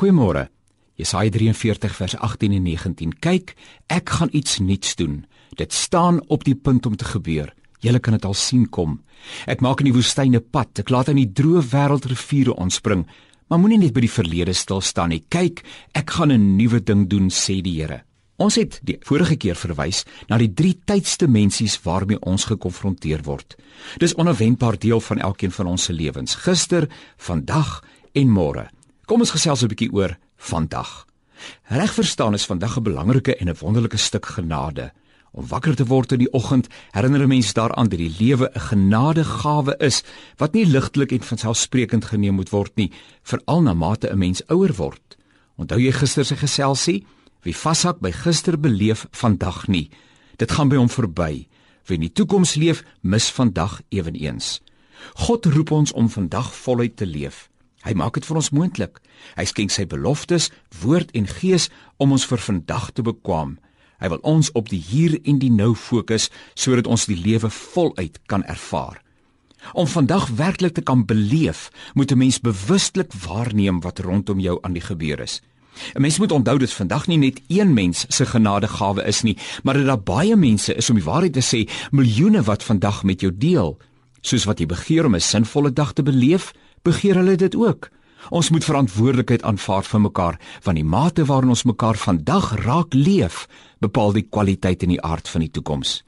Goeiemôre. 0.00 0.46
Jesaja 0.96 1.28
43 1.28 1.92
vers 1.92 2.14
18 2.16 2.54
en 2.56 2.62
19. 2.64 3.10
Kyk, 3.20 3.50
ek 3.92 4.12
gaan 4.16 4.30
iets 4.32 4.56
nuuts 4.64 4.94
doen. 4.96 5.26
Dit 5.60 5.76
staan 5.76 6.22
op 6.32 6.46
die 6.48 6.54
punt 6.56 6.86
om 6.88 6.96
te 6.96 7.04
gebeur. 7.04 7.50
Julle 7.84 8.00
kan 8.00 8.16
dit 8.16 8.24
al 8.24 8.32
sien 8.32 8.64
kom. 8.72 9.02
Ek 9.44 9.60
maak 9.60 9.82
in 9.84 9.90
die 9.90 9.92
woestyne 9.92 10.40
pad. 10.40 10.80
Ek 10.80 10.88
laat 10.88 11.12
in 11.12 11.20
die 11.20 11.28
droë 11.28 11.66
wêreld 11.74 12.08
riviere 12.08 12.56
ontspring. 12.56 13.04
Maar 13.52 13.60
moenie 13.60 13.82
net 13.82 13.92
by 13.92 14.06
die 14.06 14.12
verlede 14.14 14.56
stil 14.56 14.80
staan 14.80 15.12
nie. 15.12 15.20
Kyk, 15.28 15.60
ek 15.92 16.16
gaan 16.16 16.32
'n 16.32 16.56
nuwe 16.56 16.80
ding 16.80 17.04
doen, 17.10 17.28
sê 17.28 17.60
die 17.60 17.76
Here. 17.82 18.00
Ons 18.38 18.56
het 18.56 18.80
die 18.82 18.96
vorige 19.04 19.36
keer 19.36 19.54
verwys 19.54 20.06
na 20.30 20.38
die 20.38 20.54
drie 20.54 20.80
tydsdimensies 20.86 21.76
waarmee 21.84 22.20
ons 22.20 22.44
gekonfronteer 22.44 23.22
word. 23.22 23.54
Dis 23.98 24.14
onverwendbaar 24.14 24.78
deel 24.78 25.00
van 25.00 25.18
elkeen 25.18 25.52
van 25.52 25.66
ons 25.66 25.84
se 25.84 25.92
lewens, 25.92 26.34
gister, 26.34 26.88
vandag 27.18 27.84
en 28.14 28.28
môre. 28.28 28.70
Kom 29.10 29.24
ons 29.24 29.32
gesels 29.34 29.64
'n 29.64 29.70
bietjie 29.72 29.90
oor 29.90 30.12
vandag. 30.36 31.06
Reg 31.66 31.92
verstaan 31.94 32.34
is 32.34 32.46
vandag 32.46 32.76
'n 32.78 32.82
belangrike 32.82 33.34
en 33.36 33.48
'n 33.48 33.58
wonderlike 33.58 33.96
stuk 33.96 34.26
genade. 34.26 34.92
Om 35.32 35.46
wakker 35.46 35.74
te 35.74 35.84
word 35.84 36.12
in 36.12 36.18
die 36.18 36.32
oggend, 36.32 36.68
herinner 36.90 37.22
'n 37.22 37.28
mens 37.28 37.52
daaraan 37.52 37.88
dat 37.88 37.98
die 37.98 38.14
lewe 38.18 38.50
'n 38.54 38.60
genadegawe 38.60 39.74
is 39.78 40.02
wat 40.36 40.52
nie 40.52 40.66
ligtelik 40.66 41.12
en 41.12 41.22
vanselfsprekend 41.22 42.04
geneem 42.04 42.34
moet 42.34 42.50
word 42.50 42.76
nie, 42.76 42.92
veral 43.22 43.62
na 43.62 43.74
mate 43.74 44.12
'n 44.12 44.18
mens 44.18 44.46
ouer 44.46 44.74
word. 44.74 45.16
Onthou 45.56 45.80
jy 45.80 45.92
gister 45.92 46.24
se 46.24 46.36
geselsie? 46.36 47.04
Wie 47.42 47.56
vashak 47.56 47.98
by 47.98 48.12
gister 48.12 48.60
beleef 48.60 49.06
vandag 49.10 49.66
nie. 49.66 49.90
Dit 50.36 50.52
gaan 50.52 50.68
by 50.68 50.76
hom 50.76 50.88
verby. 50.88 51.48
Wie 51.84 51.94
in 51.94 52.00
die 52.00 52.12
toekoms 52.12 52.54
leef, 52.54 52.84
mis 53.00 53.30
vandag 53.30 53.80
ewenigs. 53.88 54.60
God 55.14 55.46
roep 55.46 55.70
ons 55.70 55.92
om 55.92 56.08
vandag 56.08 56.54
voluit 56.54 56.96
te 56.96 57.06
leef. 57.06 57.50
Hy 57.84 57.94
maak 57.96 58.14
dit 58.14 58.26
vir 58.26 58.36
ons 58.36 58.50
moontlik. 58.52 59.00
Hy 59.36 59.44
skenk 59.48 59.72
sy 59.72 59.86
beloftes, 59.88 60.50
woord 60.82 61.10
en 61.16 61.26
gees 61.26 61.70
om 61.96 62.12
ons 62.12 62.26
vir 62.28 62.38
vandag 62.38 62.90
te 62.92 63.02
bekwam. 63.02 63.58
Hy 64.00 64.08
wil 64.08 64.20
ons 64.24 64.50
op 64.56 64.68
die 64.68 64.80
hier 64.80 65.18
en 65.24 65.38
die 65.40 65.52
nou 65.52 65.74
fokus 65.76 66.30
sodat 66.54 66.88
ons 66.88 67.06
die 67.08 67.18
lewe 67.20 67.50
voluit 67.52 68.20
kan 68.28 68.44
ervaar. 68.44 69.00
Om 69.76 69.86
vandag 69.86 70.28
werklik 70.36 70.74
te 70.74 70.84
kan 70.84 71.04
beleef, 71.04 71.70
moet 71.94 72.12
'n 72.12 72.18
mens 72.18 72.40
bewustelik 72.40 73.12
waarneem 73.12 73.80
wat 73.80 73.98
rondom 73.98 74.40
jou 74.40 74.58
aan 74.62 74.72
die 74.72 74.84
gebeur 74.84 75.20
is. 75.20 75.40
'n 75.94 76.00
Mens 76.00 76.18
moet 76.18 76.32
onthou 76.32 76.58
dat 76.58 76.72
vandag 76.72 77.06
nie 77.06 77.18
net 77.18 77.40
een 77.48 77.74
mens 77.74 78.04
se 78.08 78.26
genadegawe 78.26 79.04
is 79.04 79.22
nie, 79.22 79.36
maar 79.62 79.74
dat 79.74 79.86
daar 79.86 80.02
baie 80.02 80.36
mense 80.36 80.74
is 80.74 80.90
om 80.90 80.96
die 80.96 81.04
waarheid 81.04 81.32
te 81.32 81.40
sê, 81.40 81.70
miljoene 81.90 82.42
wat 82.42 82.64
vandag 82.64 83.02
met 83.02 83.20
jou 83.20 83.32
deel. 83.36 83.78
Soos 84.20 84.44
wat 84.44 84.58
jy 84.58 84.66
begeer 84.66 85.04
om 85.04 85.14
'n 85.14 85.20
sinvolle 85.20 85.72
dag 85.72 85.92
te 85.92 86.02
beleef, 86.02 86.52
begeer 86.82 87.14
hulle 87.20 87.36
dit 87.36 87.56
ook. 87.56 87.90
Ons 88.28 88.50
moet 88.50 88.64
verantwoordelikheid 88.64 89.42
aanvaar 89.42 89.84
vir 89.88 90.00
mekaar, 90.00 90.36
want 90.62 90.76
die 90.76 90.84
mate 90.84 91.24
waarin 91.24 91.54
ons 91.54 91.64
mekaar 91.64 91.96
vandag 91.96 92.52
raak 92.64 92.94
leef, 92.94 93.46
bepaal 93.80 94.12
die 94.12 94.26
kwaliteit 94.28 94.82
en 94.84 94.92
die 94.92 95.02
aard 95.02 95.28
van 95.28 95.40
die 95.40 95.50
toekoms. 95.50 96.02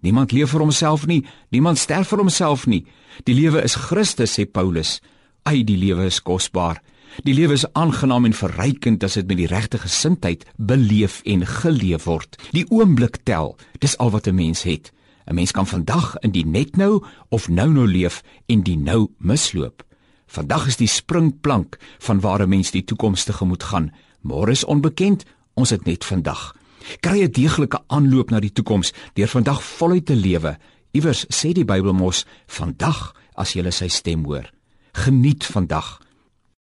Niemand 0.00 0.32
leef 0.32 0.54
vir 0.54 0.64
homself 0.64 1.04
nie, 1.06 1.20
niemand 1.52 1.78
sterf 1.78 2.08
vir 2.08 2.22
homself 2.22 2.64
nie. 2.66 2.86
Die 3.28 3.36
lewe 3.36 3.60
is 3.62 3.76
Christus, 3.76 4.38
sê 4.38 4.46
Paulus. 4.48 5.00
Ai, 5.44 5.60
die 5.64 5.76
lewe 5.76 6.06
is 6.08 6.22
kosbaar. 6.24 6.80
Die 7.26 7.34
lewe 7.34 7.56
is 7.58 7.66
aangenaam 7.76 8.24
en 8.24 8.36
verrykend 8.36 9.04
as 9.04 9.18
dit 9.18 9.28
met 9.28 9.40
die 9.42 9.50
regte 9.50 9.80
gesindheid 9.82 10.46
beleef 10.56 11.20
en 11.28 11.44
geleef 11.44 12.06
word. 12.08 12.38
Die 12.56 12.64
oomblik 12.70 13.20
tel, 13.28 13.56
dis 13.82 13.98
al 13.98 14.14
wat 14.14 14.28
'n 14.28 14.34
mens 14.34 14.62
het. 14.62 14.92
'n 15.26 15.34
Mens 15.34 15.52
kan 15.52 15.66
vandag 15.66 16.16
in 16.22 16.30
die 16.30 16.46
net 16.46 16.76
nou 16.76 17.04
of 17.28 17.48
nou 17.48 17.68
nou 17.72 17.86
leef 17.86 18.22
en 18.46 18.62
die 18.62 18.78
nou 18.78 19.10
misloop. 19.18 19.84
Vandag 20.30 20.68
is 20.70 20.76
die 20.78 20.86
springplank 20.86 21.76
van 21.98 22.20
waar 22.20 22.42
'n 22.42 22.48
mens 22.48 22.70
die 22.70 22.84
toekoms 22.84 23.24
te 23.24 23.32
gemoed 23.32 23.62
gaan. 23.62 23.92
Môre 24.22 24.50
is 24.50 24.64
onbekend, 24.64 25.24
ons 25.54 25.70
het 25.70 25.84
net 25.84 26.04
vandag. 26.04 26.54
Kry 27.00 27.22
'n 27.22 27.30
deeglike 27.30 27.82
aanloop 27.86 28.30
na 28.30 28.40
die 28.40 28.52
toekoms 28.52 28.92
deur 29.14 29.28
vandag 29.28 29.62
voluit 29.62 30.06
te 30.06 30.14
lewe. 30.14 30.58
Iewers 30.90 31.26
sê 31.28 31.52
die 31.52 31.64
Bybel 31.64 31.92
mos, 31.92 32.26
vandag 32.46 33.14
as 33.34 33.52
jy 33.52 33.70
sy 33.70 33.88
stem 33.88 34.24
hoor, 34.24 34.50
geniet 34.92 35.44
vandag 35.44 36.00